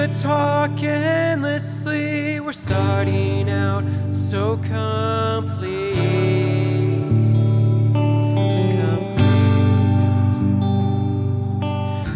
[0.00, 2.40] could talk endlessly.
[2.40, 5.90] We're starting out so complete.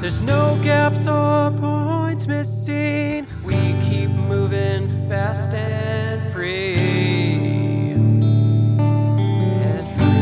[0.01, 3.27] There's no gaps or points missing.
[3.45, 7.93] We keep moving fast and free.
[9.69, 10.17] And free.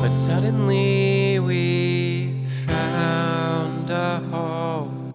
[0.00, 3.27] But suddenly we found
[3.90, 5.14] a home.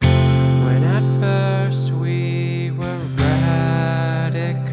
[0.00, 4.66] When at first we were radical.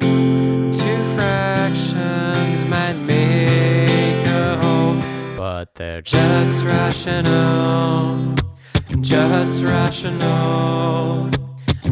[0.00, 5.00] Two fractions might make a whole,
[5.36, 8.34] but they're just rational.
[9.00, 11.30] Just rational.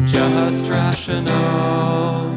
[0.05, 2.35] Just rational.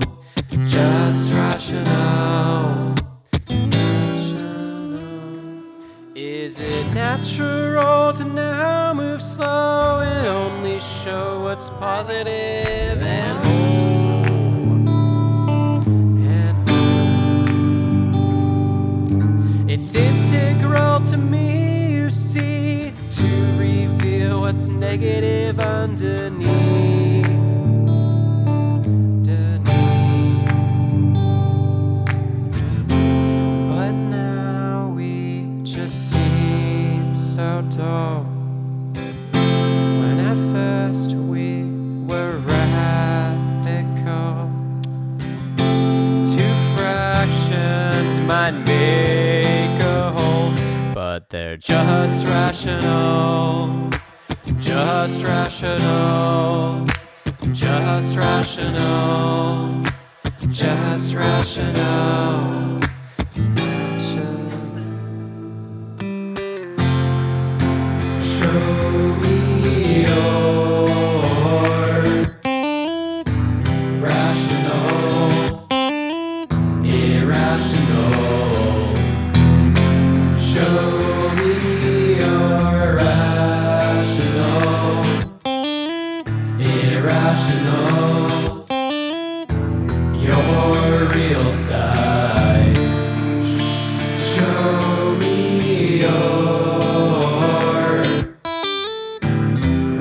[0.67, 2.88] Just rational.
[7.19, 14.25] Natural to now move slow and only show what's positive and whole?
[16.29, 16.69] And
[19.11, 19.69] whole?
[19.69, 26.49] It's integral to me, you see, to reveal what's negative underneath.
[26.49, 26.78] Underneath.
[48.39, 50.53] Might make a whole,
[50.95, 53.91] but they're just rational.
[54.61, 56.87] Just rational.
[57.53, 59.83] Just rational.
[60.51, 62.78] Just rational.
[86.99, 88.67] Irrational.
[90.27, 92.77] Your real side.
[94.33, 98.03] Show me your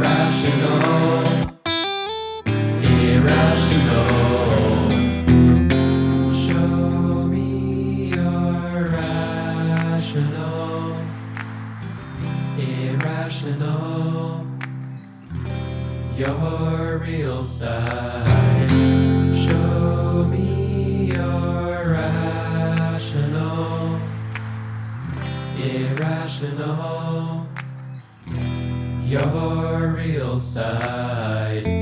[0.03, 0.81] rational,
[2.81, 4.07] irrational.
[6.43, 6.67] Show
[7.33, 7.47] me
[8.15, 10.97] your rational,
[12.57, 14.16] irrational.
[16.17, 18.69] Your real side.
[19.37, 23.99] Show me your rational,
[25.59, 27.45] irrational.
[29.05, 31.76] Your real side.